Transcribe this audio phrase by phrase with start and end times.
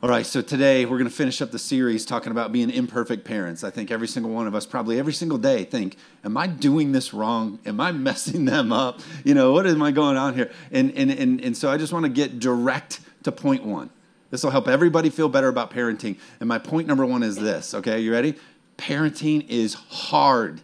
[0.00, 3.24] All right, so today we're going to finish up the series talking about being imperfect
[3.24, 3.64] parents.
[3.64, 6.92] I think every single one of us, probably every single day, think, Am I doing
[6.92, 7.58] this wrong?
[7.66, 9.00] Am I messing them up?
[9.24, 10.52] You know, what am I going on here?
[10.70, 13.90] And, and, and, and so I just want to get direct to point one.
[14.30, 16.16] This will help everybody feel better about parenting.
[16.38, 17.98] And my point number one is this, okay?
[17.98, 18.36] You ready?
[18.76, 20.60] Parenting is hard.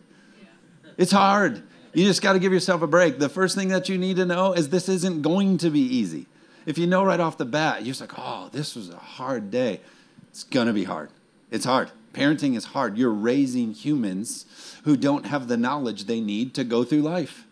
[0.97, 1.61] It's hard.
[1.93, 3.19] You just got to give yourself a break.
[3.19, 6.29] The first thing that you need to know is this isn't going to be easy.
[6.67, 9.51] If you know right off the bat, you're just like, oh, this was a hard
[9.51, 9.81] day.
[10.29, 11.11] It's going to be hard.
[11.51, 11.91] It's hard.
[12.13, 12.97] Parenting is hard.
[12.97, 14.47] You're raising humans
[14.85, 17.47] who don't have the knowledge they need to go through life.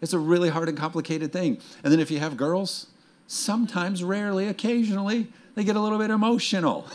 [0.00, 1.58] It's a really hard and complicated thing.
[1.82, 2.88] And then if you have girls,
[3.26, 6.86] sometimes, rarely, occasionally, they get a little bit emotional.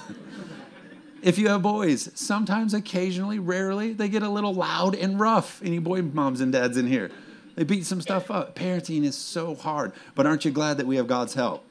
[1.22, 5.62] if you have boys, sometimes, occasionally, rarely, they get a little loud and rough.
[5.64, 7.12] Any boy moms and dads in here?
[7.56, 8.56] They beat some stuff up.
[8.56, 11.66] Parenting is so hard, but aren't you glad that we have God's help?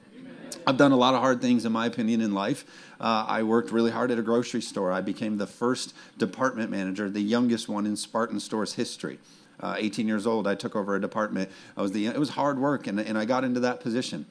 [0.65, 2.65] I've done a lot of hard things, in my opinion, in life.
[3.01, 4.93] Uh, I worked really hard at a grocery store.
[4.93, 9.19] I became the first department manager, the youngest one in Spartan Store's history.
[9.59, 11.51] Uh, 18 years old, I took over a department.
[11.77, 14.27] I was the, it was hard work, and, and I got into that position.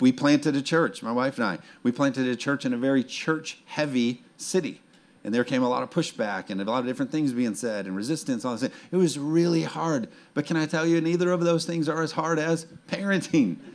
[0.00, 1.58] We planted a church, my wife and I.
[1.82, 4.82] We planted a church in a very church heavy city
[5.22, 7.86] and there came a lot of pushback and a lot of different things being said
[7.86, 8.44] and resistance.
[8.44, 8.70] All this.
[8.90, 10.08] It was really hard.
[10.34, 13.56] But can I tell you, neither of those things are as hard as parenting.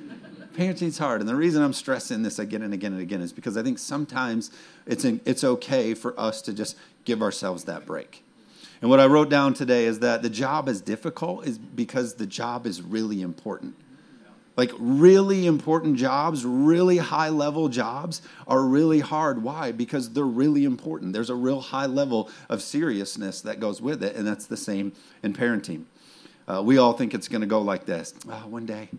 [0.56, 3.58] Parenting's hard, and the reason I'm stressing this again and again and again is because
[3.58, 4.52] I think sometimes
[4.86, 8.24] it's it's okay for us to just give ourselves that break.
[8.82, 12.26] And what I wrote down today is that the job is difficult is because the
[12.26, 13.76] job is really important.
[14.58, 19.44] Like really important jobs, really high level jobs are really hard.
[19.44, 19.72] Why?
[19.72, 21.12] Because they're really important.
[21.12, 24.94] There's a real high level of seriousness that goes with it, and that's the same
[25.24, 25.84] in parenting.
[26.48, 28.90] Uh, we all think it's going to go like this oh, one day,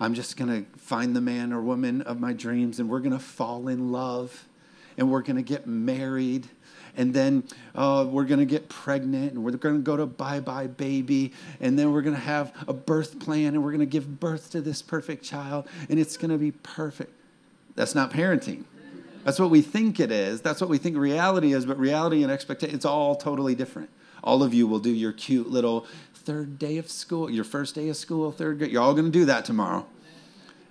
[0.00, 3.12] I'm just going to find the man or woman of my dreams, and we're going
[3.12, 4.46] to fall in love,
[4.98, 6.48] and we're going to get married,
[6.96, 7.44] and then
[7.74, 11.32] uh, we're going to get pregnant and we're going to go to Buy Buy Baby
[11.60, 14.50] and then we're going to have a birth plan and we're going to give birth
[14.52, 17.12] to this perfect child and it's going to be perfect.
[17.74, 18.64] That's not parenting.
[19.24, 20.40] That's what we think it is.
[20.40, 23.90] That's what we think reality is, but reality and expectation, it's all totally different.
[24.22, 27.88] All of you will do your cute little third day of school, your first day
[27.88, 28.72] of school, third grade.
[28.72, 29.86] You're all going to do that tomorrow.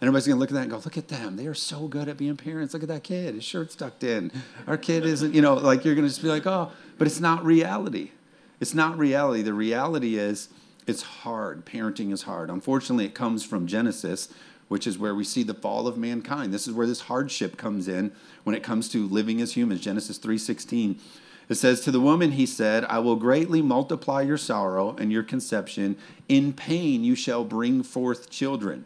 [0.01, 1.38] And everybody's going to look at that and go, look at them.
[1.38, 2.73] They are so good at being parents.
[2.73, 3.35] Look at that kid.
[3.35, 4.31] His shirt's tucked in.
[4.67, 7.22] Our kid isn't, you know, like you're going to just be like, oh, but it's
[7.22, 8.11] not reality.
[8.59, 9.41] It's not reality.
[9.41, 10.50] The reality is
[10.85, 11.66] it's hard.
[11.66, 12.50] Parenting is hard.
[12.50, 14.29] Unfortunately, it comes from Genesis,
[14.67, 16.53] which is where we see the fall of mankind.
[16.53, 18.11] This is where this hardship comes in
[18.44, 19.81] when it comes to living as humans.
[19.81, 21.00] Genesis 3:16.
[21.47, 25.23] It says to the woman he said, "I will greatly multiply your sorrow and your
[25.23, 25.95] conception.
[26.28, 28.85] In pain you shall bring forth children."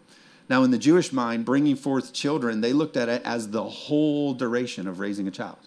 [0.49, 4.33] Now, in the Jewish mind, bringing forth children, they looked at it as the whole
[4.33, 5.59] duration of raising a child.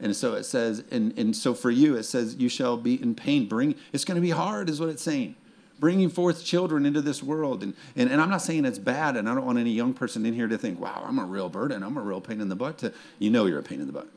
[0.00, 3.14] And so it says, and, and so for you, it says, you shall be in
[3.14, 3.46] pain.
[3.46, 5.36] Bring, it's going to be hard, is what it's saying.
[5.78, 7.62] Bringing forth children into this world.
[7.62, 10.26] And, and, and I'm not saying it's bad, and I don't want any young person
[10.26, 11.84] in here to think, wow, I'm a real burden.
[11.84, 12.78] I'm a real pain in the butt.
[12.78, 14.08] To, you know you're a pain in the butt.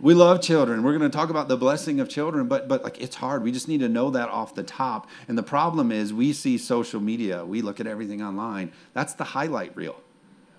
[0.00, 0.82] We love children.
[0.82, 3.42] We're going to talk about the blessing of children, but but like it's hard.
[3.42, 5.08] We just need to know that off the top.
[5.26, 8.72] And the problem is we see social media, we look at everything online.
[8.92, 10.00] That's the highlight reel.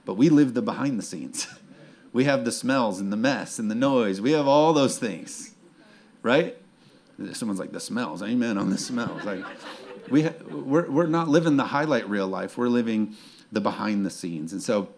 [0.06, 1.48] But we live the behind the scenes.
[2.14, 4.20] we have the smells and the mess and the noise.
[4.20, 5.56] We have all those things.
[6.22, 6.58] Right?
[7.34, 8.22] Someone's like the smells.
[8.24, 9.24] Amen on the smells.
[9.24, 9.44] Like
[10.10, 12.58] we ha- we're we're not living the highlight reel life.
[12.58, 13.16] We're living
[13.52, 14.52] the behind the scenes.
[14.52, 14.90] And so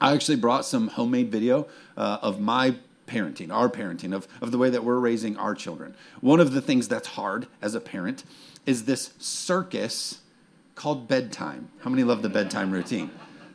[0.00, 4.58] I actually brought some homemade video uh, of my parenting, our parenting, of, of the
[4.58, 5.94] way that we're raising our children.
[6.20, 8.24] One of the things that's hard as a parent
[8.64, 10.20] is this circus
[10.74, 11.70] called bedtime.
[11.80, 13.10] How many love the bedtime routine?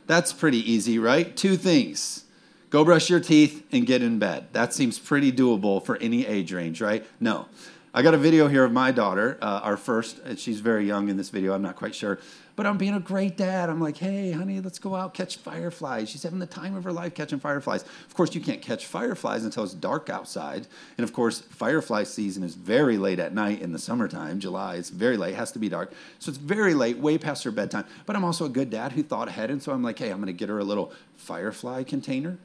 [0.06, 1.36] That's pretty easy, right?
[1.36, 2.24] Two things
[2.70, 4.48] go brush your teeth and get in bed.
[4.52, 7.06] That seems pretty doable for any age range, right?
[7.20, 7.46] No.
[7.94, 10.20] I got a video here of my daughter, uh, our first.
[10.38, 12.18] She's very young in this video, I'm not quite sure.
[12.62, 13.68] But I'm being a great dad.
[13.70, 16.08] I'm like, hey, honey, let's go out catch fireflies.
[16.08, 17.82] She's having the time of her life catching fireflies.
[17.82, 20.68] Of course, you can't catch fireflies until it's dark outside.
[20.96, 24.76] And of course, firefly season is very late at night in the summertime, July.
[24.76, 25.92] It's very late, it has to be dark.
[26.20, 27.84] So it's very late, way past her bedtime.
[28.06, 29.50] But I'm also a good dad who thought ahead.
[29.50, 32.38] And so I'm like, hey, I'm going to get her a little firefly container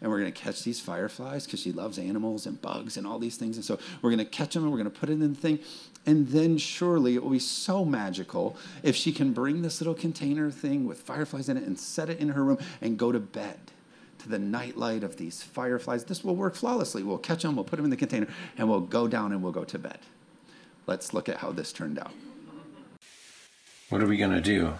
[0.00, 3.18] and we're going to catch these fireflies because she loves animals and bugs and all
[3.18, 3.56] these things.
[3.56, 5.40] And so we're going to catch them and we're going to put it in the
[5.40, 5.58] thing.
[6.04, 10.50] And then surely it will be so magical if she can bring this little container
[10.50, 13.58] thing with fireflies in it and set it in her room and go to bed
[14.18, 16.04] to the nightlight of these fireflies.
[16.04, 17.02] This will work flawlessly.
[17.02, 18.26] We'll catch them, we'll put them in the container,
[18.58, 19.98] and we'll go down and we'll go to bed.
[20.86, 22.12] Let's look at how this turned out.
[23.88, 24.74] What are we going to do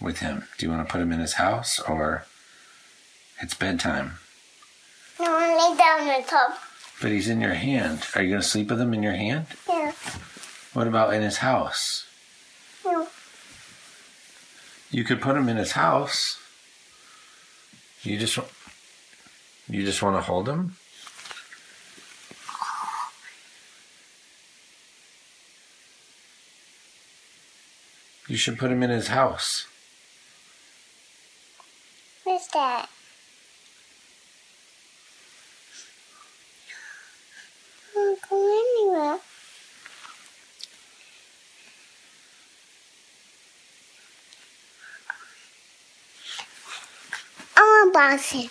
[0.00, 0.46] with him?
[0.58, 2.26] Do you want to put him in his house or
[3.40, 4.12] It's bedtime.
[5.18, 6.58] No, I lay down on the top.
[7.02, 8.06] But he's in your hand.
[8.14, 9.46] Are you going to sleep with him in your hand?
[9.68, 9.92] Yeah.
[10.72, 12.06] What about in his house?
[12.84, 13.08] No.
[14.92, 16.38] You could put him in his house.
[18.04, 18.38] You just
[19.68, 20.76] you just want to hold him?
[28.28, 29.66] You should put him in his house.
[32.24, 32.88] Where's that?
[37.90, 39.18] I don't go anywhere.
[47.56, 48.50] I want boxing.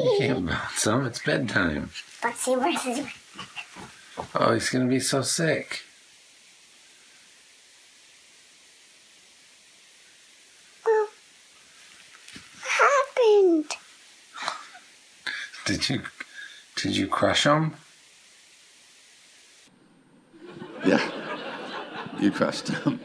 [0.00, 1.06] You can't bounce him.
[1.06, 1.90] It's bedtime.
[2.22, 3.06] Boxing versus
[4.34, 5.82] Oh, he's gonna be so sick.
[10.84, 11.08] Well,
[12.62, 12.72] what
[13.16, 13.76] happened?
[15.64, 16.02] Did you
[16.76, 17.74] did you crush him?
[20.86, 21.10] Yeah.
[22.20, 23.00] You crushed him.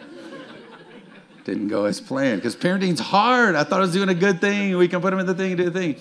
[1.43, 3.55] Didn't go as planned because parenting's hard.
[3.55, 4.77] I thought I was doing a good thing.
[4.77, 5.95] We can put them in the thing, do the thing.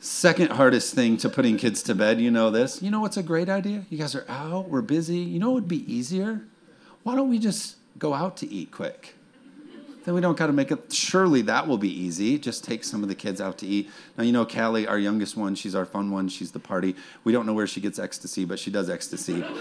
[0.00, 2.82] Second hardest thing to putting kids to bed, you know this.
[2.82, 3.84] You know what's a great idea?
[3.88, 5.18] You guys are out, we're busy.
[5.18, 6.42] You know what would be easier?
[7.02, 9.14] Why don't we just go out to eat quick?
[10.04, 10.92] Then we don't got to make it.
[10.92, 12.38] Surely that will be easy.
[12.38, 13.90] Just take some of the kids out to eat.
[14.16, 16.28] Now, you know, Callie, our youngest one, she's our fun one.
[16.28, 16.94] She's the party.
[17.24, 19.44] We don't know where she gets ecstasy, but she does ecstasy.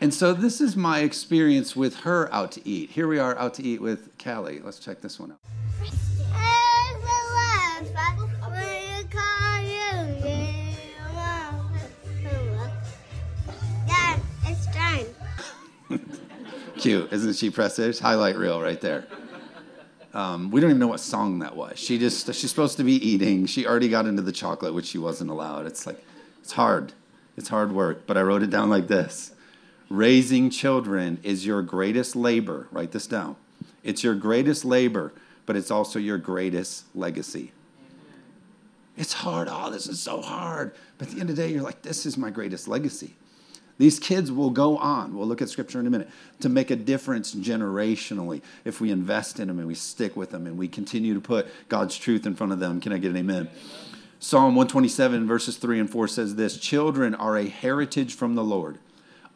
[0.00, 2.90] And so this is my experience with her out to eat.
[2.90, 4.60] Here we are out to eat with Callie.
[4.62, 5.38] Let's check this one out.
[14.44, 15.06] It's done.
[16.76, 17.98] Cute, isn't she precious?
[17.98, 19.06] Highlight reel right there.
[20.12, 21.78] Um, we don't even know what song that was.
[21.78, 23.46] She just she's supposed to be eating.
[23.46, 25.66] She already got into the chocolate, which she wasn't allowed.
[25.66, 26.02] It's like
[26.40, 26.92] it's hard.
[27.36, 29.32] It's hard work, but I wrote it down like this.
[29.88, 32.68] Raising children is your greatest labor.
[32.70, 33.36] Write this down.
[33.84, 35.12] It's your greatest labor,
[35.46, 37.52] but it's also your greatest legacy.
[38.96, 39.48] It's hard.
[39.50, 40.74] Oh, this is so hard.
[40.98, 43.14] But at the end of the day, you're like, this is my greatest legacy.
[43.78, 46.08] These kids will go on, we'll look at scripture in a minute,
[46.40, 50.46] to make a difference generationally if we invest in them and we stick with them
[50.46, 52.80] and we continue to put God's truth in front of them.
[52.80, 53.50] Can I get an amen?
[54.18, 58.78] Psalm 127, verses 3 and 4 says this Children are a heritage from the Lord,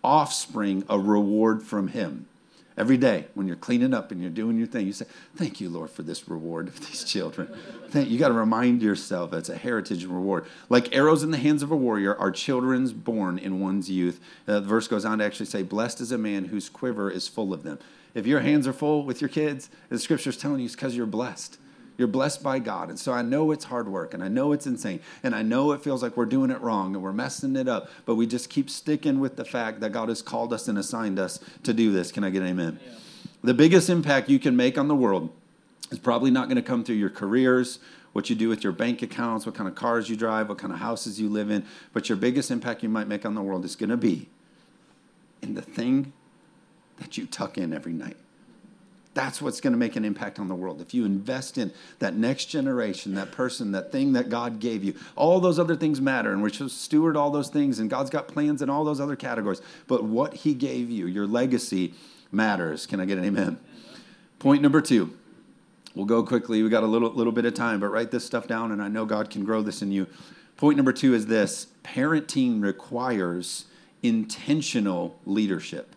[0.03, 2.27] offspring a reward from Him.
[2.77, 5.05] Every day when you're cleaning up and you're doing your thing, you say,
[5.37, 7.55] Thank you, Lord, for this reward of these children.
[7.89, 10.47] Thank, you got to remind yourself it's a heritage and reward.
[10.69, 14.21] Like arrows in the hands of a warrior are children's born in one's youth.
[14.49, 17.29] Uh, the verse goes on to actually say, Blessed is a man whose quiver is
[17.29, 17.79] full of them.
[18.15, 21.07] If your hands are full with your kids, the scripture's telling you it's because you're
[21.07, 21.59] blessed.
[22.01, 22.89] You're blessed by God.
[22.89, 25.01] And so I know it's hard work and I know it's insane.
[25.23, 27.91] And I know it feels like we're doing it wrong and we're messing it up.
[28.07, 31.19] But we just keep sticking with the fact that God has called us and assigned
[31.19, 32.11] us to do this.
[32.11, 32.81] Can I get an amen?
[33.45, 35.29] The biggest impact you can make on the world
[35.91, 37.81] is probably not going to come through your careers,
[38.15, 40.73] what you do with your bank accounts, what kind of cars you drive, what kind
[40.73, 41.67] of houses you live in.
[41.93, 44.31] But your biggest impact you might make on the world is going to be
[45.43, 46.15] in the thing
[46.97, 48.17] that you tuck in every night.
[49.13, 50.81] That's what's going to make an impact on the world.
[50.81, 54.95] If you invest in that next generation, that person, that thing that God gave you,
[55.17, 58.29] all those other things matter, and we're to steward all those things, and God's got
[58.29, 59.61] plans in all those other categories.
[59.89, 61.95] But what He gave you, your legacy,
[62.31, 62.87] matters.
[62.87, 63.59] Can I get an amen?
[64.39, 65.17] Point number two.
[65.95, 66.63] We'll go quickly.
[66.63, 68.89] We got a little little bit of time, but write this stuff down, and I
[68.89, 70.07] know God can grow this in you.
[70.57, 73.65] Point number two is this: parenting requires
[74.03, 75.97] intentional leadership.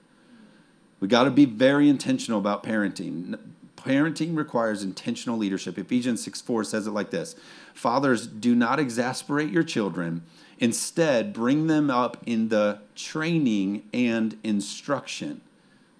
[1.03, 3.37] We got to be very intentional about parenting.
[3.75, 5.77] Parenting requires intentional leadership.
[5.77, 7.35] Ephesians 6 4 says it like this
[7.73, 10.23] Fathers, do not exasperate your children.
[10.59, 15.41] Instead, bring them up in the training and instruction.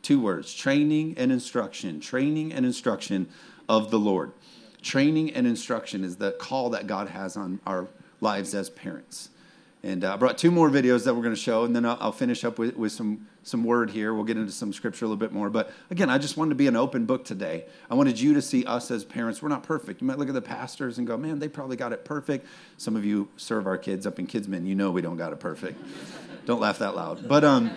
[0.02, 2.00] Two words training and instruction.
[2.00, 3.28] Training and instruction
[3.68, 4.32] of the Lord.
[4.82, 7.90] Training and instruction is the call that God has on our
[8.22, 9.32] lives as parents.
[9.84, 11.98] And uh, I brought two more videos that we're going to show, and then I'll,
[12.00, 14.14] I'll finish up with, with some, some word here.
[14.14, 15.50] We'll get into some scripture a little bit more.
[15.50, 17.66] But again, I just wanted to be an open book today.
[17.90, 19.42] I wanted you to see us as parents.
[19.42, 20.02] We're not perfect.
[20.02, 22.48] You might look at the pastors and go, man, they probably got it perfect.
[22.78, 24.66] Some of you serve our kids up in Kidsmen.
[24.66, 25.80] You know we don't got it perfect.
[26.46, 27.28] don't laugh that loud.
[27.28, 27.70] But, um,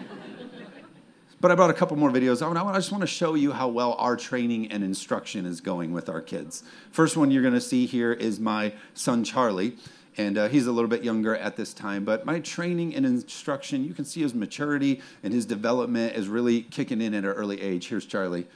[1.40, 2.42] but I brought a couple more videos.
[2.42, 5.92] I, I just want to show you how well our training and instruction is going
[5.92, 6.62] with our kids.
[6.92, 9.76] First one you're going to see here is my son Charlie
[10.16, 12.04] and uh, he's a little bit younger at this time.
[12.04, 16.62] But my training and instruction, you can see his maturity and his development is really
[16.62, 17.88] kicking in at an early age.
[17.88, 18.46] Here's Charlie.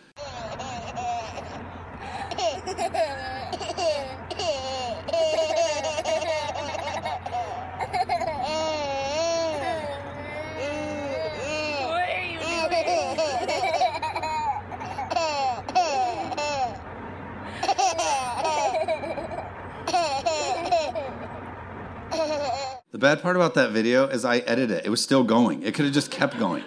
[23.17, 24.87] Bad part about that video is I edited it.
[24.87, 25.65] It was still going.
[25.65, 26.63] It could have just kept going.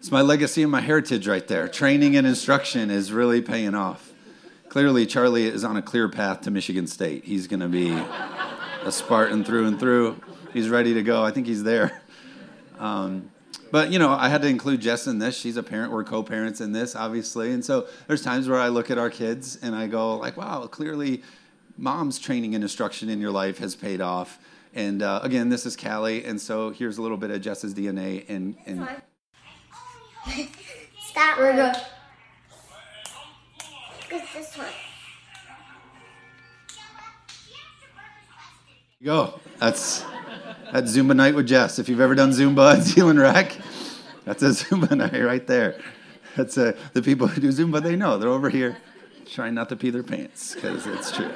[0.00, 1.68] It's my legacy and my heritage right there.
[1.68, 4.12] Training and instruction is really paying off.
[4.70, 7.26] Clearly, Charlie is on a clear path to Michigan State.
[7.26, 7.92] He's going to be
[8.82, 10.20] a Spartan through and through.
[10.52, 11.22] He's ready to go.
[11.22, 12.02] I think he's there.
[12.80, 13.30] Um,
[13.70, 15.38] but you know, I had to include Jess in this.
[15.38, 15.92] She's a parent.
[15.92, 17.52] We're co-parents in this, obviously.
[17.52, 20.66] And so there's times where I look at our kids and I go, like, wow,
[20.66, 21.22] clearly,
[21.76, 24.40] mom's training and instruction in your life has paid off.
[24.74, 28.24] And uh, again, this is Callie, and so here's a little bit of Jess's DNA.
[28.28, 28.88] And, and
[31.08, 31.38] Stop.
[31.38, 31.76] We're good.
[34.12, 34.66] It's this one.
[39.02, 39.40] go.
[39.58, 40.04] That's
[40.72, 41.78] that's Zumba night with Jess.
[41.78, 43.56] If you've ever done Zumba at Zeeland Rec,
[44.24, 45.80] that's a Zumba night right there.
[46.36, 47.82] That's a, the people who do Zumba.
[47.82, 48.76] They know they're over here
[49.26, 51.30] trying not to pee their pants because it's true.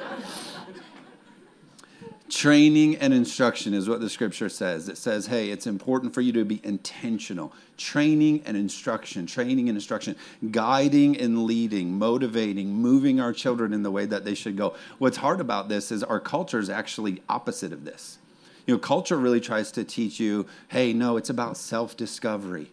[2.27, 4.89] Training and instruction is what the scripture says.
[4.89, 7.53] It says, hey, it's important for you to be intentional.
[7.77, 10.15] Training and instruction, training and instruction,
[10.49, 14.75] guiding and leading, motivating, moving our children in the way that they should go.
[14.97, 18.17] What's hard about this is our culture is actually opposite of this.
[18.65, 22.71] You know, culture really tries to teach you, hey, no, it's about self discovery.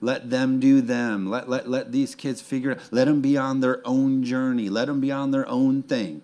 [0.00, 1.30] Let them do them.
[1.30, 4.68] Let, let, let these kids figure it Let them be on their own journey.
[4.68, 6.22] Let them be on their own thing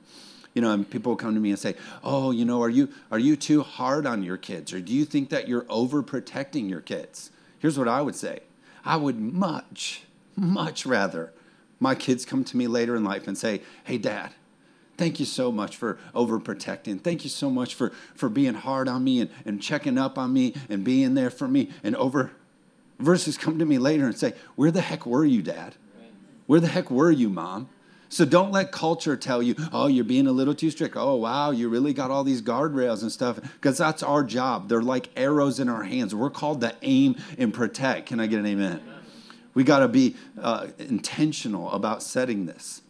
[0.56, 3.18] you know, and people come to me and say, "Oh, you know, are you are
[3.18, 7.30] you too hard on your kids, or do you think that you're overprotecting your kids?"
[7.58, 8.40] Here's what I would say:
[8.82, 11.34] I would much, much rather
[11.78, 14.32] my kids come to me later in life and say, "Hey, Dad."
[14.96, 17.02] Thank you so much for overprotecting.
[17.02, 20.32] Thank you so much for, for being hard on me and, and checking up on
[20.32, 22.30] me and being there for me and over
[22.98, 25.74] versus come to me later and say, Where the heck were you, Dad?
[26.46, 27.68] Where the heck were you, Mom?
[28.08, 30.96] So don't let culture tell you, oh, you're being a little too strict.
[30.96, 33.40] Oh, wow, you really got all these guardrails and stuff.
[33.40, 34.68] Because that's our job.
[34.68, 36.14] They're like arrows in our hands.
[36.14, 38.06] We're called to aim and protect.
[38.06, 38.82] Can I get an amen?
[39.54, 42.82] We got to be uh, intentional about setting this.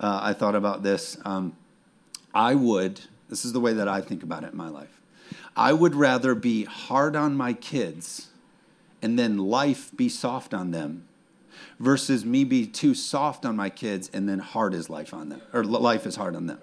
[0.00, 1.18] Uh, I thought about this.
[1.24, 1.56] Um,
[2.34, 5.00] I would, this is the way that I think about it in my life.
[5.56, 8.28] I would rather be hard on my kids
[9.02, 11.06] and then life be soft on them
[11.78, 15.42] versus me be too soft on my kids and then hard is life on them,
[15.52, 16.58] or life is hard on them.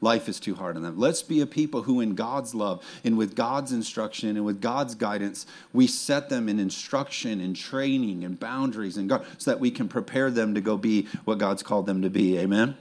[0.00, 0.98] Life is too hard on them.
[0.98, 4.94] Let's be a people who, in God's love and with God's instruction and with God's
[4.94, 9.70] guidance, we set them in instruction and training and boundaries and God, so that we
[9.70, 12.38] can prepare them to go be what God's called them to be.
[12.38, 12.76] Amen.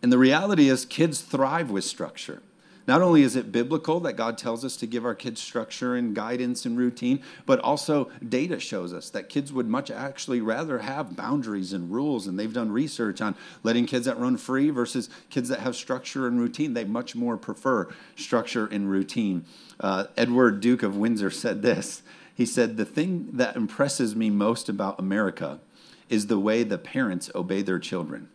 [0.00, 2.40] And the reality is, kids thrive with structure.
[2.88, 6.14] Not only is it biblical that God tells us to give our kids structure and
[6.14, 11.14] guidance and routine, but also data shows us that kids would much actually rather have
[11.14, 12.26] boundaries and rules.
[12.26, 16.26] And they've done research on letting kids that run free versus kids that have structure
[16.26, 16.72] and routine.
[16.72, 19.44] They much more prefer structure and routine.
[19.78, 22.00] Uh, Edward Duke of Windsor said this.
[22.34, 25.60] He said, The thing that impresses me most about America
[26.08, 28.30] is the way the parents obey their children.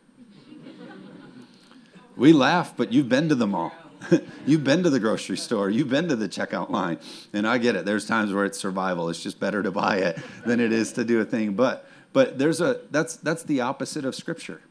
[2.15, 3.71] we laugh, but you've been to them all.
[4.45, 6.99] You've been to the grocery store, you've been to the checkout line,
[7.31, 7.85] and I get it.
[7.85, 9.09] There's times where it's survival.
[9.09, 11.53] It's just better to buy it than it is to do a thing.
[11.53, 14.61] But but there's a that's that's the opposite of scripture.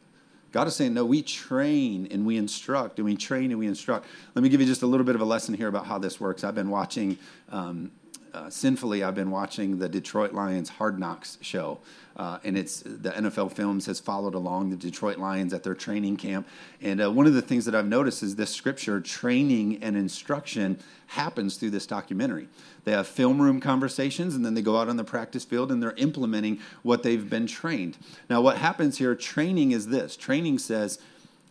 [0.53, 4.07] God is saying, no, we train and we instruct, and we train and we instruct.
[4.35, 6.21] Let me give you just a little bit of a lesson here about how this
[6.21, 6.45] works.
[6.45, 7.17] I've been watching
[7.51, 7.91] um,
[8.35, 11.79] uh, sinfully, I've been watching the Detroit Lions Hard Knocks show.
[12.17, 16.17] Uh, and it's the NFL Films has followed along the Detroit Lions at their training
[16.17, 16.47] camp.
[16.81, 20.79] And uh, one of the things that I've noticed is this scripture training and instruction
[21.09, 22.49] happens through this documentary.
[22.85, 25.83] They have film room conversations, and then they go out on the practice field and
[25.83, 27.97] they're implementing what they've been trained.
[28.29, 29.15] Now, what happens here?
[29.15, 30.17] Training is this.
[30.17, 30.99] Training says,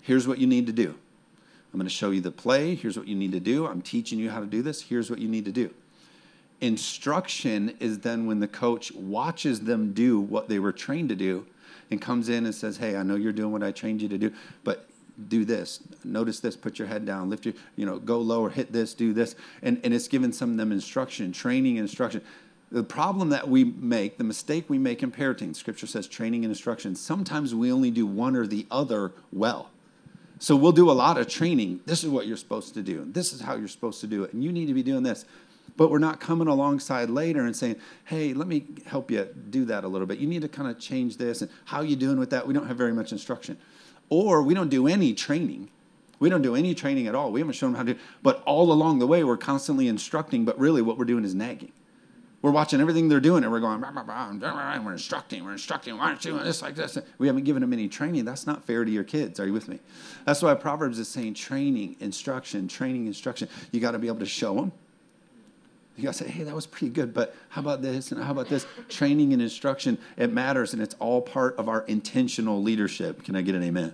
[0.01, 0.95] "Here's what you need to do."
[1.73, 2.75] I'm going to show you the play.
[2.75, 3.65] Here's what you need to do.
[3.65, 4.81] I'm teaching you how to do this.
[4.81, 5.73] Here's what you need to do.
[6.61, 11.45] Instruction is then when the coach watches them do what they were trained to do
[11.89, 14.17] and comes in and says, Hey, I know you're doing what I trained you to
[14.17, 14.31] do,
[14.63, 14.87] but
[15.27, 15.81] do this.
[16.03, 19.13] Notice this, put your head down, lift your, you know, go lower, hit this, do
[19.13, 19.35] this.
[19.61, 22.21] And, and it's giving some of them instruction, training instruction.
[22.71, 26.51] The problem that we make, the mistake we make in parenting, scripture says training and
[26.51, 29.69] instruction, sometimes we only do one or the other well.
[30.39, 31.81] So we'll do a lot of training.
[31.85, 33.05] This is what you're supposed to do.
[33.05, 34.33] This is how you're supposed to do it.
[34.33, 35.25] And you need to be doing this
[35.77, 39.83] but we're not coming alongside later and saying, hey, let me help you do that
[39.83, 40.19] a little bit.
[40.19, 41.41] You need to kind of change this.
[41.41, 42.47] And how are you doing with that?
[42.47, 43.57] We don't have very much instruction.
[44.09, 45.69] Or we don't do any training.
[46.19, 47.31] We don't do any training at all.
[47.31, 50.45] We haven't shown them how to do But all along the way, we're constantly instructing,
[50.45, 51.71] but really what we're doing is nagging.
[52.41, 55.95] We're watching everything they're doing and we're going, bah, bah, bah, we're instructing, we're instructing,
[55.97, 56.97] why aren't you doing this like this?
[57.19, 58.25] We haven't given them any training.
[58.25, 59.39] That's not fair to your kids.
[59.39, 59.79] Are you with me?
[60.25, 63.47] That's why Proverbs is saying training, instruction, training, instruction.
[63.71, 64.71] You got to be able to show them
[66.01, 68.49] You gotta say, hey, that was pretty good, but how about this and how about
[68.49, 68.65] this?
[68.89, 73.23] Training and instruction, it matters, and it's all part of our intentional leadership.
[73.23, 73.93] Can I get an amen?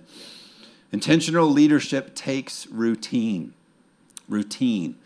[0.90, 3.52] Intentional leadership takes routine.
[4.26, 4.96] Routine.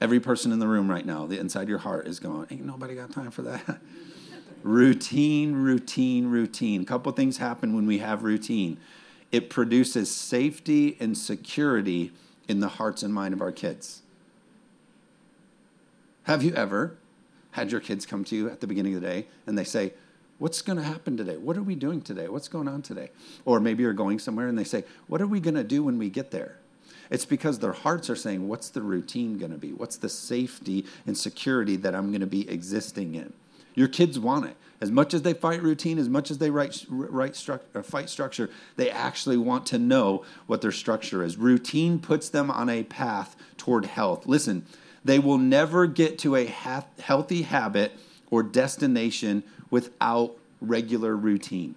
[0.00, 2.96] Every person in the room right now, the inside your heart is going, ain't nobody
[2.96, 3.78] got time for that.
[4.64, 6.82] routine, routine, routine.
[6.82, 8.78] A couple things happen when we have routine.
[9.30, 12.10] It produces safety and security
[12.48, 14.02] in the hearts and mind of our kids.
[16.28, 16.94] Have you ever
[17.52, 19.94] had your kids come to you at the beginning of the day and they say,
[20.36, 21.38] What's going to happen today?
[21.38, 22.28] What are we doing today?
[22.28, 23.10] What's going on today?
[23.46, 25.96] Or maybe you're going somewhere and they say, What are we going to do when
[25.96, 26.58] we get there?
[27.08, 29.72] It's because their hearts are saying, What's the routine going to be?
[29.72, 33.32] What's the safety and security that I'm going to be existing in?
[33.74, 34.56] Your kids want it.
[34.82, 37.82] As much as they fight routine, as much as they write, write stru- or uh,
[37.82, 41.38] fight structure, they actually want to know what their structure is.
[41.38, 44.26] Routine puts them on a path toward health.
[44.26, 44.66] Listen,
[45.08, 47.92] they will never get to a ha- healthy habit
[48.30, 51.74] or destination without regular routine.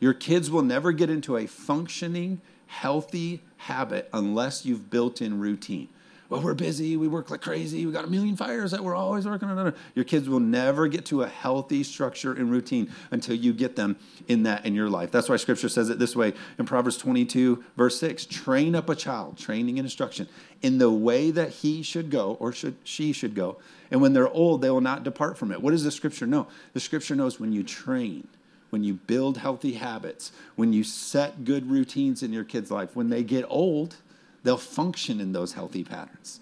[0.00, 5.88] Your kids will never get into a functioning, healthy habit unless you've built in routine.
[6.32, 9.26] Well, we're busy, we work like crazy, we got a million fires that we're always
[9.26, 9.74] working on.
[9.94, 13.96] Your kids will never get to a healthy structure and routine until you get them
[14.28, 15.10] in that in your life.
[15.10, 18.94] That's why scripture says it this way in Proverbs 22, verse 6 train up a
[18.94, 20.26] child, training and instruction,
[20.62, 23.58] in the way that he should go or should she should go.
[23.90, 25.60] And when they're old, they will not depart from it.
[25.60, 26.46] What does the scripture know?
[26.72, 28.28] The scripture knows when you train,
[28.70, 33.10] when you build healthy habits, when you set good routines in your kids' life, when
[33.10, 33.96] they get old,
[34.44, 36.40] they'll function in those healthy patterns.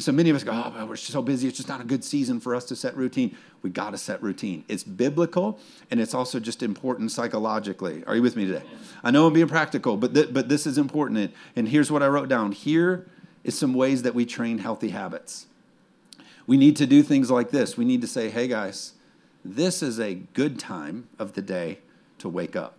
[0.00, 1.48] So many of us go, oh, we're so busy.
[1.48, 3.36] It's just not a good season for us to set routine.
[3.62, 4.64] We got to set routine.
[4.68, 5.58] It's biblical
[5.90, 8.04] and it's also just important psychologically.
[8.06, 8.62] Are you with me today?
[9.02, 11.34] I know I'm being practical, but, th- but this is important.
[11.56, 12.52] And here's what I wrote down.
[12.52, 13.08] Here
[13.44, 15.46] is some ways that we train healthy habits.
[16.46, 17.76] We need to do things like this.
[17.76, 18.94] We need to say, hey, guys,
[19.44, 21.78] this is a good time of the day
[22.18, 22.76] to wake up.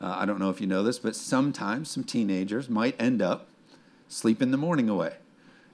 [0.00, 3.48] Uh, I don't know if you know this, but sometimes some teenagers might end up
[4.08, 5.14] sleeping the morning away.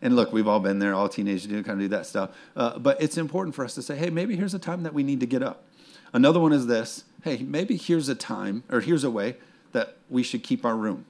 [0.01, 0.95] And look, we've all been there.
[0.95, 2.31] All teenagers do kind of do that stuff.
[2.57, 5.03] Uh, but it's important for us to say, hey, maybe here's a time that we
[5.03, 5.65] need to get up.
[6.13, 9.37] Another one is this hey, maybe here's a time, or here's a way
[9.71, 11.05] that we should keep our room.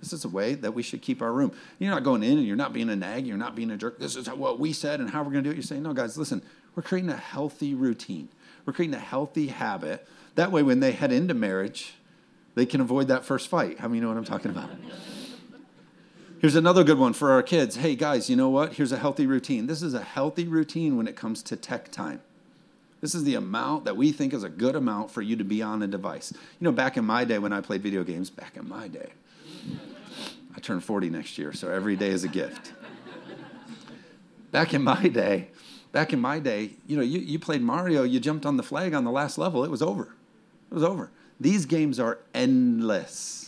[0.00, 1.52] This is a way that we should keep our room.
[1.78, 3.98] You're not going in and you're not being a nag, you're not being a jerk.
[3.98, 5.56] This is what we said and how we're going to do it.
[5.56, 6.42] You're saying, no, guys, listen,
[6.74, 8.28] we're creating a healthy routine.
[8.64, 10.06] We're creating a healthy habit.
[10.36, 11.94] That way, when they head into marriage,
[12.54, 13.78] they can avoid that first fight.
[13.78, 14.70] How many you know what I'm talking about?
[16.40, 17.76] Here's another good one for our kids.
[17.76, 18.74] Hey, guys, you know what?
[18.74, 19.66] Here's a healthy routine.
[19.66, 22.22] This is a healthy routine when it comes to tech time.
[23.02, 25.62] This is the amount that we think is a good amount for you to be
[25.62, 26.32] on a device.
[26.32, 29.10] You know, back in my day when I played video games, back in my day,
[30.56, 32.72] I turn 40 next year, so every day is a gift.
[34.50, 35.48] back in my day,
[35.92, 38.94] back in my day, you know, you, you played Mario, you jumped on the flag
[38.94, 40.14] on the last level, it was over.
[40.70, 41.10] It was over.
[41.38, 43.40] These games are endless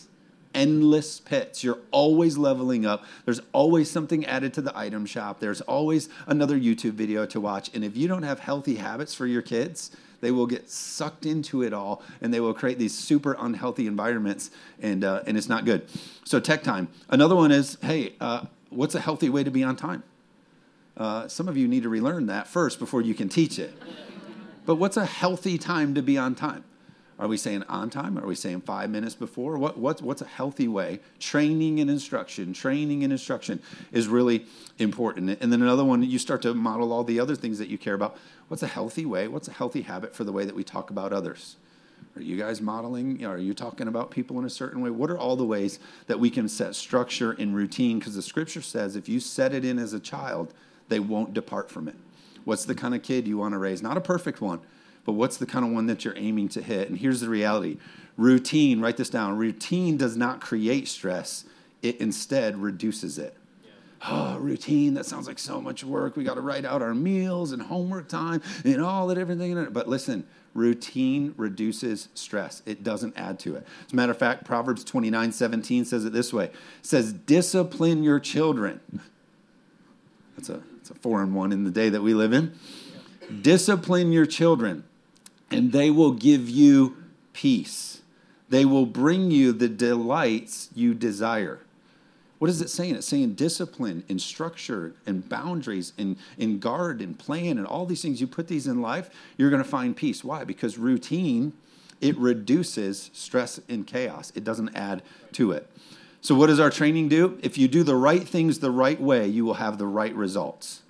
[0.53, 1.63] endless pits.
[1.63, 3.05] You're always leveling up.
[3.25, 5.39] There's always something added to the item shop.
[5.39, 7.71] There's always another YouTube video to watch.
[7.73, 9.91] And if you don't have healthy habits for your kids,
[10.23, 14.49] they will get sucked into it all and they will create these super unhealthy environments
[14.81, 15.87] and, uh, and it's not good.
[16.23, 16.87] So, tech time.
[17.09, 20.03] Another one is hey, uh, what's a healthy way to be on time?
[20.95, 23.73] Uh, some of you need to relearn that first before you can teach it.
[24.65, 26.63] But what's a healthy time to be on time?
[27.19, 28.17] Are we saying on time?
[28.17, 29.57] Are we saying five minutes before?
[29.57, 30.99] What, what's, what's a healthy way?
[31.19, 34.45] Training and instruction, training and instruction is really
[34.79, 35.37] important.
[35.39, 37.93] And then another one, you start to model all the other things that you care
[37.93, 38.17] about.
[38.47, 39.27] What's a healthy way?
[39.27, 41.57] What's a healthy habit for the way that we talk about others?
[42.15, 43.25] Are you guys modeling?
[43.25, 44.89] Are you talking about people in a certain way?
[44.89, 47.99] What are all the ways that we can set structure and routine?
[47.99, 50.53] Because the scripture says if you set it in as a child,
[50.89, 51.95] they won't depart from it.
[52.43, 53.81] What's the kind of kid you want to raise?
[53.81, 54.59] Not a perfect one,
[55.05, 56.89] but what's the kind of one that you're aiming to hit?
[56.89, 57.77] And here's the reality
[58.15, 61.45] routine, write this down routine does not create stress,
[61.81, 63.35] it instead reduces it.
[64.05, 66.17] Oh, routine, that sounds like so much work.
[66.17, 69.65] We got to write out our meals and homework time and all that everything.
[69.71, 72.61] But listen, routine reduces stress.
[72.65, 73.65] It doesn't add to it.
[73.85, 78.03] As a matter of fact, Proverbs 29 17 says it this way it says, discipline
[78.03, 78.81] your children.
[80.35, 82.53] That's a, that's a foreign one in the day that we live in.
[83.41, 84.83] Discipline your children
[85.53, 86.97] and they will give you
[87.33, 88.01] peace.
[88.49, 91.59] They will bring you the delights you desire.
[92.43, 92.95] What is it saying?
[92.95, 98.01] It's saying discipline and structure and boundaries and, and guard and plan and all these
[98.01, 98.19] things.
[98.19, 100.23] You put these in life, you're going to find peace.
[100.25, 100.43] Why?
[100.43, 101.53] Because routine,
[102.01, 105.69] it reduces stress and chaos, it doesn't add to it.
[106.19, 107.39] So, what does our training do?
[107.41, 110.82] If you do the right things the right way, you will have the right results.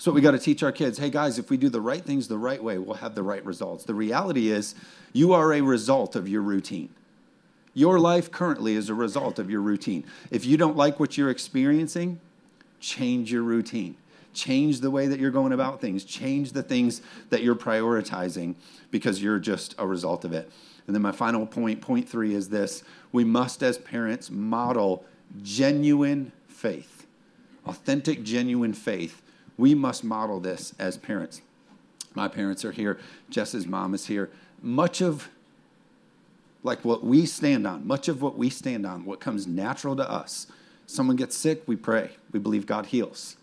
[0.00, 2.28] So we got to teach our kids, hey guys, if we do the right things
[2.28, 3.84] the right way, we'll have the right results.
[3.84, 4.76] The reality is,
[5.12, 6.90] you are a result of your routine.
[7.74, 10.04] Your life currently is a result of your routine.
[10.30, 12.20] If you don't like what you're experiencing,
[12.78, 13.96] change your routine.
[14.34, 16.04] Change the way that you're going about things.
[16.04, 18.54] Change the things that you're prioritizing
[18.92, 20.48] because you're just a result of it.
[20.86, 25.04] And then my final point, point three, is this we must, as parents, model
[25.42, 27.06] genuine faith,
[27.66, 29.22] authentic, genuine faith.
[29.58, 31.42] We must model this as parents.
[32.14, 34.30] My parents are here, Jess's mom is here.
[34.62, 35.28] Much of
[36.62, 40.10] like what we stand on, much of what we stand on, what comes natural to
[40.10, 40.46] us.
[40.86, 42.12] Someone gets sick, we pray.
[42.32, 43.36] We believe God heals.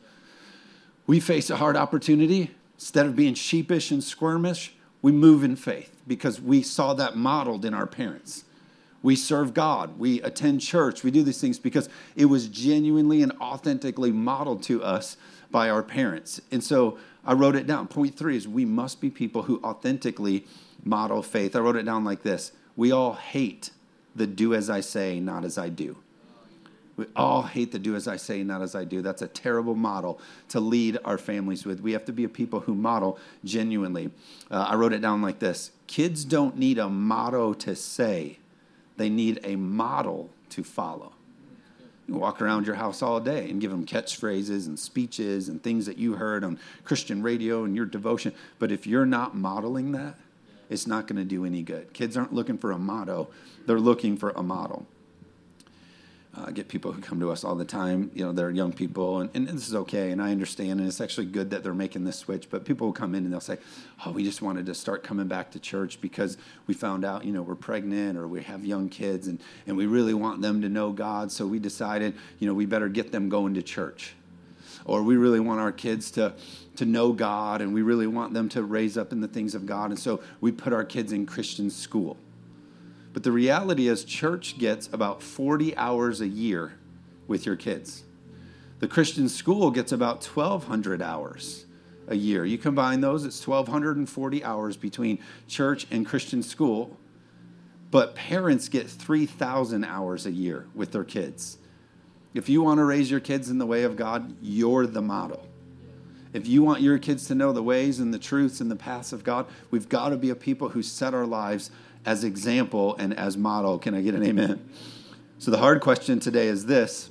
[1.08, 2.51] We face a hard opportunity.
[2.75, 7.63] Instead of being sheepish and squirmish, we move in faith because we saw that modeled
[7.63, 8.43] in our parents.
[9.01, 9.99] We serve God.
[9.99, 11.04] We attend church.
[11.04, 15.15] We do these things because it was genuinely and authentically modeled to us
[15.56, 16.41] by our parents.
[16.52, 17.88] And so I wrote it down.
[17.88, 20.46] Point three is we must be people who authentically
[20.84, 21.56] model faith.
[21.56, 23.70] I wrote it down like this We all hate
[24.13, 25.96] the do as I say, not as I do.
[26.98, 29.02] We all hate the do as I say, not as I do.
[29.02, 31.80] That's a terrible model to lead our families with.
[31.80, 34.12] We have to be a people who model genuinely.
[34.52, 38.39] Uh, I wrote it down like this Kids don't need a motto to say,
[38.98, 41.14] they need a model to follow.
[42.08, 45.86] You walk around your house all day and give them catchphrases and speeches and things
[45.88, 48.34] that you heard on Christian radio and your devotion.
[48.60, 50.15] But if you're not modeling that,
[50.70, 51.94] it's not going to do any good.
[51.94, 53.30] Kids aren't looking for a motto,
[53.65, 54.86] they're looking for a model
[56.38, 58.12] uh, get people who come to us all the time.
[58.13, 61.00] You know, they're young people, and, and this is okay, and I understand, and it's
[61.00, 62.50] actually good that they're making this switch.
[62.50, 63.58] But people will come in and they'll say,
[64.06, 67.32] "Oh, we just wanted to start coming back to church because we found out, you
[67.32, 70.69] know, we're pregnant or we have young kids, and and we really want them to
[70.69, 74.13] know God, so we decided, you know, we better get them going to church."
[74.84, 76.36] Or we really want our kids to,
[76.76, 79.65] to know God and we really want them to raise up in the things of
[79.65, 79.89] God.
[79.89, 82.17] And so we put our kids in Christian school
[83.15, 86.73] but the reality is, church gets about 40 hours a year
[87.28, 88.04] with your kids.
[88.80, 91.65] The Christian school gets about 1,200 hours
[92.10, 92.43] a year.
[92.43, 96.97] You combine those, it's 1,240 hours between church and Christian school.
[97.89, 101.58] But parents get 3,000 hours a year with their kids.
[102.34, 105.47] If you want to raise your kids in the way of God, you're the model.
[106.34, 109.13] If you want your kids to know the ways and the truths and the paths
[109.13, 111.71] of God, we've got to be a people who set our lives
[112.06, 113.80] as example and as model.
[113.80, 114.70] Can I get an amen?
[115.38, 117.10] So, the hard question today is this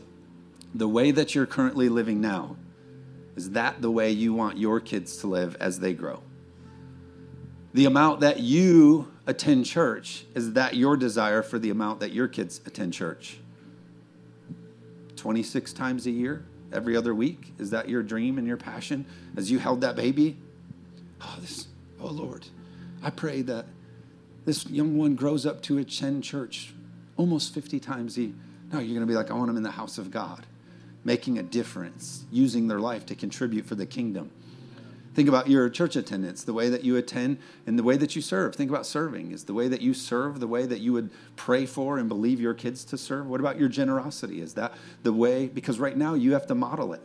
[0.74, 2.56] the way that you're currently living now,
[3.36, 6.22] is that the way you want your kids to live as they grow?
[7.74, 12.28] The amount that you attend church, is that your desire for the amount that your
[12.28, 13.38] kids attend church?
[15.16, 17.52] 26 times a year, every other week?
[17.58, 20.36] Is that your dream and your passion as you held that baby?
[21.20, 21.68] Oh, this,
[22.00, 22.46] oh Lord,
[23.02, 23.66] I pray that
[24.44, 26.74] this young one grows up to attend church
[27.16, 28.34] almost 50 times a year.
[28.72, 30.46] No, you're going to be like, I want them in the house of God,
[31.04, 34.30] making a difference, using their life to contribute for the kingdom.
[35.14, 38.22] Think about your church attendance, the way that you attend and the way that you
[38.22, 38.56] serve.
[38.56, 39.30] Think about serving.
[39.30, 42.40] Is the way that you serve the way that you would pray for and believe
[42.40, 43.28] your kids to serve?
[43.28, 44.40] What about your generosity?
[44.40, 45.46] Is that the way?
[45.46, 47.02] Because right now you have to model it.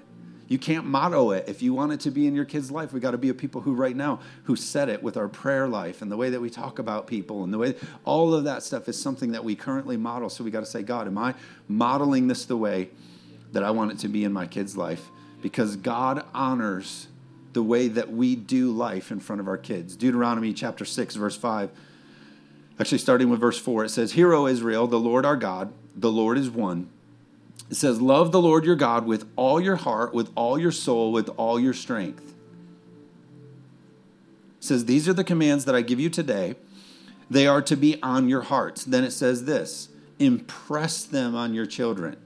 [0.50, 1.48] You can't motto it.
[1.48, 3.36] If you want it to be in your kid's life, we got to be a
[3.36, 6.42] people who right now who set it with our prayer life and the way that
[6.42, 9.56] we talk about people and the way all of that stuff is something that we
[9.56, 10.28] currently model.
[10.28, 11.36] So we got to say, God, am I
[11.68, 12.90] modeling this the way
[13.52, 15.10] that I want it to be in my kid's life?
[15.44, 17.08] Because God honors
[17.54, 19.96] the way that we do life in front of our kids.
[19.96, 21.70] Deuteronomy chapter 6, verse 5.
[22.80, 26.12] Actually, starting with verse 4, it says, Hear, O Israel, the Lord our God, the
[26.12, 26.90] Lord is one.
[27.70, 31.12] It says, Love the Lord your God with all your heart, with all your soul,
[31.12, 32.34] with all your strength.
[34.58, 36.56] It says, These are the commands that I give you today.
[37.30, 38.84] They are to be on your hearts.
[38.84, 42.18] Then it says this impress them on your children.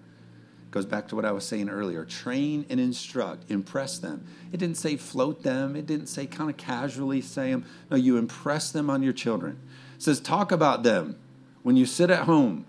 [0.72, 4.26] Goes back to what I was saying earlier train and instruct, impress them.
[4.52, 7.65] It didn't say float them, it didn't say kind of casually say them.
[7.91, 9.60] No, you impress them on your children.
[9.96, 11.19] It says, Talk about them
[11.62, 12.65] when you sit at home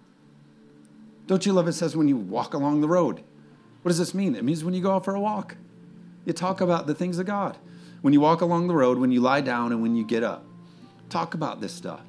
[1.27, 3.23] don't you love it says when you walk along the road?
[3.83, 4.35] What does this mean?
[4.35, 5.57] It means when you go out for a walk.
[6.25, 7.59] You talk about the things of God.
[8.01, 10.45] When you walk along the road, when you lie down, and when you get up.
[11.09, 12.03] Talk about this stuff.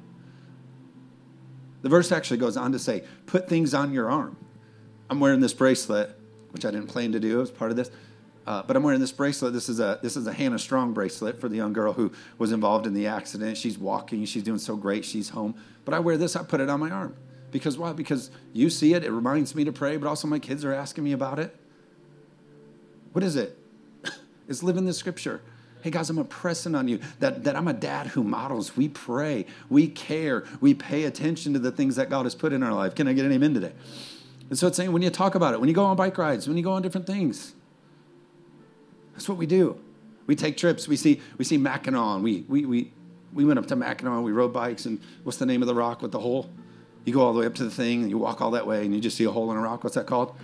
[1.82, 4.36] The verse actually goes on to say, put things on your arm.
[5.08, 6.18] I'm wearing this bracelet,
[6.50, 7.90] which I didn't plan to do as part of this.
[8.46, 9.52] Uh, but I'm wearing this bracelet.
[9.52, 12.52] This is a this is a Hannah Strong bracelet for the young girl who was
[12.52, 13.56] involved in the accident.
[13.56, 14.24] She's walking.
[14.24, 15.04] She's doing so great.
[15.04, 15.56] She's home.
[15.84, 16.36] But I wear this.
[16.36, 17.16] I put it on my arm.
[17.50, 17.92] Because why?
[17.92, 21.04] Because you see it, it reminds me to pray, but also my kids are asking
[21.04, 21.54] me about it.
[23.12, 23.56] What is it?
[24.48, 25.40] it's living the scripture.
[25.82, 28.76] Hey guys, I'm impressing on you that, that I'm a dad who models.
[28.76, 32.62] We pray, we care, we pay attention to the things that God has put in
[32.62, 32.94] our life.
[32.94, 33.72] Can I get an amen today?
[34.48, 36.48] And so it's saying when you talk about it, when you go on bike rides,
[36.48, 37.54] when you go on different things,
[39.12, 39.80] that's what we do.
[40.26, 40.88] We take trips.
[40.88, 42.22] We see we see Mackinac.
[42.22, 42.92] We we we
[43.32, 44.22] we went up to Mackinac.
[44.22, 44.86] We rode bikes.
[44.86, 46.50] And what's the name of the rock with the hole?
[47.06, 48.84] You go all the way up to the thing and you walk all that way
[48.84, 49.84] and you just see a hole in a rock.
[49.84, 50.36] What's that called?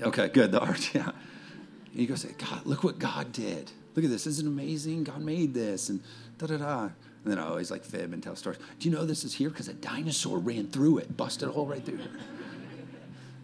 [0.00, 0.52] Okay, good.
[0.52, 0.94] The arch.
[0.94, 1.10] Yeah.
[1.92, 3.72] And you go say, God, look what God did.
[3.94, 4.26] Look at this.
[4.26, 5.04] Isn't amazing?
[5.04, 6.02] God made this and
[6.38, 6.82] da da da.
[6.82, 6.92] And
[7.24, 8.60] then I always like fib and tell stories.
[8.78, 11.66] Do you know this is here because a dinosaur ran through it, busted a hole
[11.66, 12.10] right through it.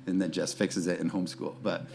[0.05, 1.55] And then Jess fixes it in homeschool.
[1.63, 1.87] But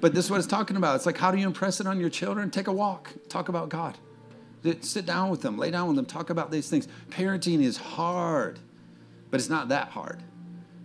[0.00, 0.96] but this is what it's talking about.
[0.96, 2.50] It's like how do you impress it on your children?
[2.50, 3.12] Take a walk.
[3.28, 3.96] Talk about God.
[4.80, 6.88] Sit down with them, lay down with them, talk about these things.
[7.10, 8.58] Parenting is hard,
[9.30, 10.22] but it's not that hard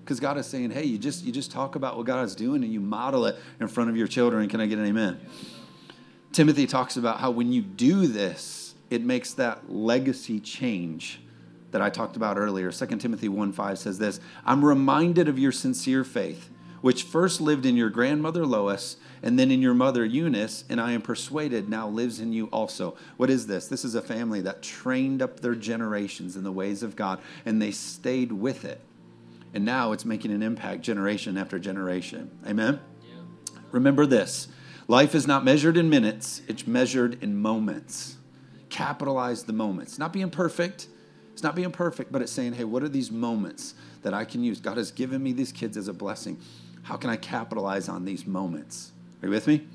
[0.03, 2.63] because God is saying, "Hey, you just you just talk about what God is doing
[2.63, 5.19] and you model it in front of your children." Can I get an amen?
[6.31, 11.21] Timothy talks about how when you do this, it makes that legacy change
[11.71, 12.71] that I talked about earlier.
[12.71, 16.49] 2 Timothy 1 5 says this I'm reminded of your sincere faith,
[16.81, 20.93] which first lived in your grandmother Lois and then in your mother Eunice, and I
[20.93, 22.95] am persuaded now lives in you also.
[23.17, 23.67] What is this?
[23.67, 27.61] This is a family that trained up their generations in the ways of God, and
[27.61, 28.81] they stayed with it.
[29.53, 32.29] And now it's making an impact generation after generation.
[32.45, 32.79] Amen?
[33.03, 33.55] Yeah.
[33.71, 34.47] Remember this
[34.87, 38.17] life is not measured in minutes, it's measured in moments.
[38.69, 39.97] Capitalize the moments.
[39.97, 40.87] Not being perfect,
[41.33, 44.43] it's not being perfect, but it's saying, hey, what are these moments that I can
[44.43, 44.59] use?
[44.59, 46.39] God has given me these kids as a blessing.
[46.83, 48.91] How can I capitalize on these moments?
[49.21, 49.67] Are you with me?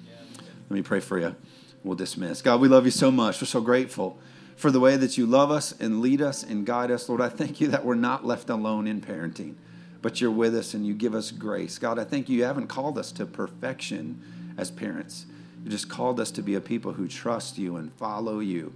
[0.68, 1.34] Let me pray for you.
[1.82, 2.40] We'll dismiss.
[2.40, 3.40] God, we love you so much.
[3.40, 4.18] We're so grateful
[4.56, 7.08] for the way that you love us and lead us and guide us.
[7.08, 9.56] Lord, I thank you that we're not left alone in parenting,
[10.00, 11.78] but you're with us and you give us grace.
[11.78, 14.22] God, I thank you, you haven't called us to perfection
[14.56, 15.26] as parents.
[15.62, 18.72] You just called us to be a people who trust you and follow you.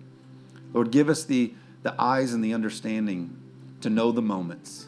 [0.74, 3.40] Lord, give us the, the eyes and the understanding
[3.80, 4.86] to know the moments,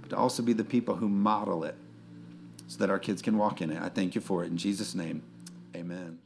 [0.00, 1.76] but to also be the people who model it
[2.66, 3.80] so that our kids can walk in it.
[3.80, 4.48] I thank you for it.
[4.48, 5.22] In Jesus' name,
[5.74, 6.18] amen.